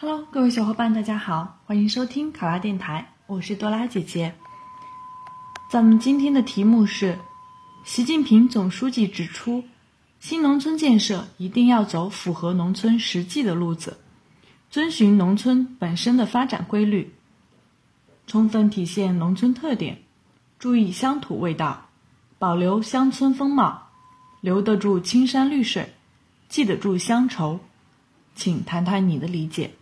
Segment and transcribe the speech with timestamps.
[0.00, 4.32] Hello，各位小伙伴，大家好，欢迎收听卡拉电台，我是多拉姐姐。
[5.68, 7.18] 咱们今天的题目是：
[7.82, 9.64] 习近平总书记指出，
[10.20, 13.98] 新农村建设一定要走符合农村实际的路子，
[14.70, 17.12] 遵循农村本身的发展规律，
[18.28, 20.00] 充分体现农村特点，
[20.60, 21.88] 注意乡土味道，
[22.38, 23.88] 保留乡村风貌，
[24.42, 25.92] 留得住青山绿水，
[26.48, 27.58] 记得住乡愁。
[28.36, 29.72] 请谈谈你的理解。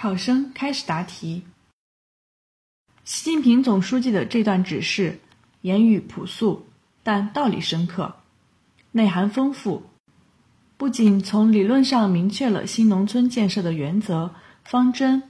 [0.00, 1.42] 考生开始答题。
[3.02, 5.18] 习近平总书记的这段指示，
[5.62, 6.68] 言语朴素，
[7.02, 8.14] 但道理深刻，
[8.92, 9.82] 内涵丰富。
[10.76, 15.24] 不仅从理论上明确了新农村建设的原则方针，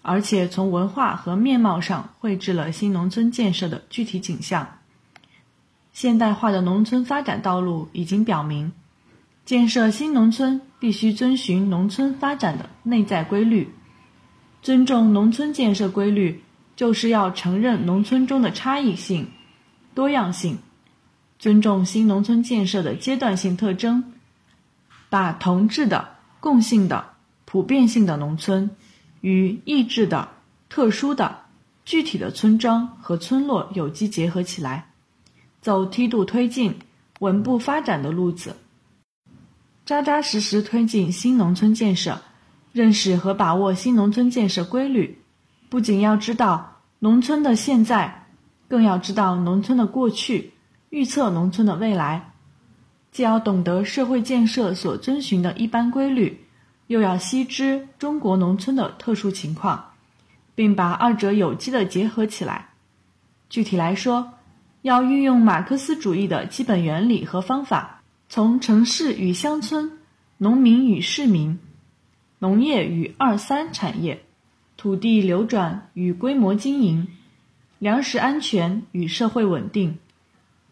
[0.00, 4.78] 而且从文化和面貌上绘制了新农村建设的具体景象。
[5.92, 8.72] 现代化的农村发展道路已经表明，
[9.44, 13.68] 建设新农村必须遵循农村发展的内在规律。
[14.62, 16.42] 尊重农村建设规律，
[16.74, 19.28] 就是要承认农村中的差异性、
[19.94, 20.58] 多样性，
[21.38, 24.12] 尊重新农村建设的阶段性特征，
[25.08, 27.12] 把同质的、共性的、
[27.44, 28.70] 普遍性的农村
[29.20, 30.28] 与异质的、
[30.68, 31.42] 特殊的、
[31.84, 34.90] 具体的村庄和村落有机结合起来，
[35.60, 36.74] 走梯度推进、
[37.20, 38.56] 稳步发展的路子，
[39.84, 42.20] 扎扎实实推进新农村建设。
[42.76, 45.16] 认识和把握新农村建设规律，
[45.70, 48.26] 不仅要知道农村的现在，
[48.68, 50.52] 更要知道农村的过去，
[50.90, 52.34] 预测农村的未来。
[53.10, 56.44] 既要懂得社会建设所遵循的一般规律，
[56.88, 59.82] 又要悉知中国农村的特殊情况，
[60.54, 62.68] 并把二者有机的结合起来。
[63.48, 64.34] 具体来说，
[64.82, 69.90] 要运用马克思主义的基本原理和方法，从城市与乡村、
[70.36, 71.58] 农民与市民。
[72.38, 74.22] 农业与二三产业，
[74.76, 77.08] 土地流转与规模经营，
[77.78, 79.98] 粮食安全与社会稳定，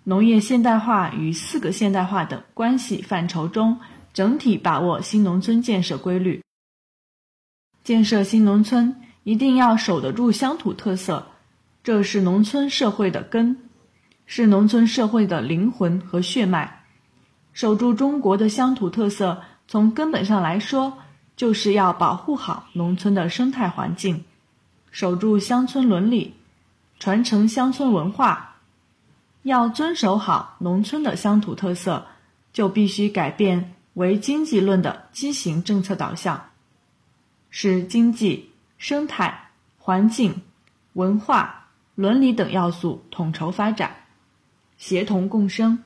[0.03, 3.81] 农业现代化与四个现代化等关系范畴中，
[4.13, 6.43] 整体把握新农村建设规律。
[7.83, 11.29] 建设新农村一定要守得住乡土特色，
[11.83, 13.57] 这是农村社会的根，
[14.27, 16.85] 是农村社会的灵魂和血脉。
[17.55, 20.99] 守住中国的乡土特色，从根本上来说。
[21.37, 24.25] 就是要保护好农村的生态环境，
[24.91, 26.35] 守住乡村伦理，
[26.99, 28.57] 传承乡村文化。
[29.43, 32.07] 要遵守好农村的乡土特色，
[32.53, 36.51] 就必须改变为经济论的畸形政策导向，
[37.51, 40.41] 使经济、生态、环境、
[40.95, 43.95] 文化、伦理等要素统筹发展，
[44.79, 45.85] 协同共生。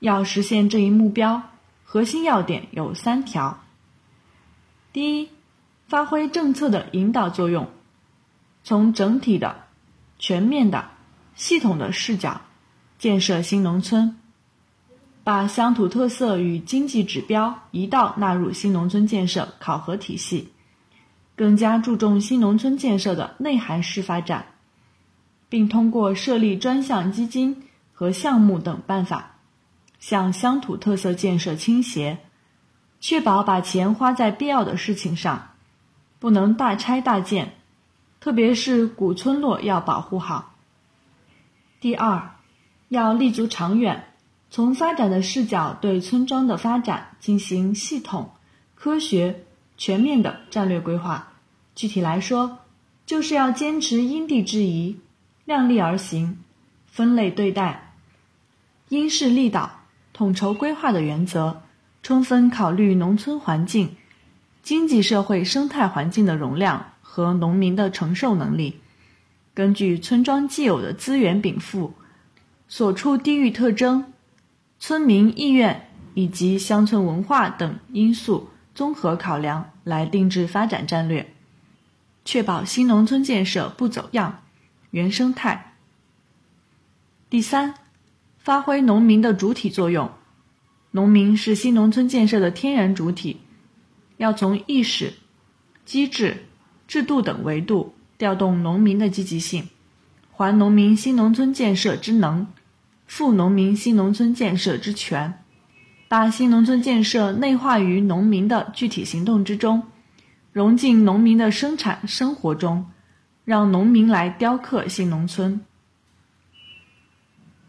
[0.00, 1.42] 要实现这一目标，
[1.84, 3.60] 核心要点有三条。
[4.98, 5.28] 第一，
[5.86, 7.68] 发挥政策的引导作用，
[8.64, 9.66] 从整体的、
[10.18, 10.90] 全面的、
[11.36, 12.40] 系统的视角
[12.98, 14.16] 建设新农村，
[15.22, 20.48] 把乡土特色与经济指标一道纳入新农村建设考核体系，
[21.36, 24.46] 更加注重新农村建设的内涵式发展，
[25.48, 29.36] 并通过设立专项基金和项目等办法，
[30.00, 32.18] 向乡土特色建设倾斜。
[33.00, 35.50] 确保把钱花在必要的事情上，
[36.18, 37.54] 不能大拆大建，
[38.20, 40.54] 特别是古村落要保护好。
[41.80, 42.30] 第二，
[42.88, 44.12] 要立足长远，
[44.50, 48.32] 从发展的视角对村庄的发展进行系统、
[48.74, 49.44] 科学、
[49.76, 51.32] 全面的战略规划。
[51.76, 52.58] 具体来说，
[53.06, 54.98] 就是要坚持因地制宜、
[55.44, 56.42] 量力而行、
[56.86, 57.92] 分类对待、
[58.88, 59.70] 因势利导、
[60.12, 61.62] 统筹规划的原则。
[62.02, 63.96] 充分考虑农村环境、
[64.62, 68.80] 经济社会生态环境的容量和农民的承受能力，
[69.54, 71.94] 根据村庄既有的资源禀赋、
[72.68, 74.12] 所处地域特征、
[74.78, 81.32] 村民意愿以及乡村文化等因素综合考量来定制发展战略，
[82.24, 84.42] 确保新农村建设不走样、
[84.90, 85.74] 原生态。
[87.28, 87.74] 第三，
[88.38, 90.10] 发挥农民的主体作用。
[90.90, 93.40] 农民是新农村建设的天然主体，
[94.16, 95.12] 要从意识、
[95.84, 96.44] 机制、
[96.86, 99.68] 制度等维度调动农民的积极性，
[100.32, 102.46] 还农民新农村建设之能，
[103.06, 105.44] 赋农民新农村建设之权，
[106.08, 109.82] 把新农村建设内化于农民的具体行动之中，
[110.52, 112.86] 融进农民的生产生活中，
[113.44, 115.60] 让农民来雕刻新农村。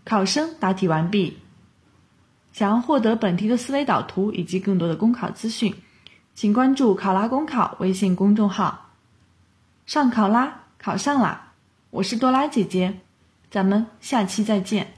[0.05, 1.37] 考生答题完毕。
[2.59, 5.73] 想要获得本题的思维导图以及更多的公考资讯，
[6.35, 8.89] 请关注“考拉公考”微信公众号。
[9.85, 11.53] 上考拉，考上啦！
[11.89, 12.99] 我是多拉姐姐，
[13.49, 14.95] 咱们下期再见。